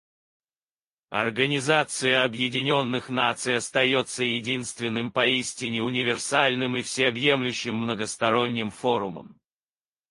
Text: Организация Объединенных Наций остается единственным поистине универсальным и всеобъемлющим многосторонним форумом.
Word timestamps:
Организация 1.11 2.23
Объединенных 2.23 3.09
Наций 3.09 3.57
остается 3.57 4.23
единственным 4.23 5.11
поистине 5.11 5.83
универсальным 5.83 6.75
и 6.75 6.81
всеобъемлющим 6.81 7.75
многосторонним 7.75 8.71
форумом. 8.71 9.39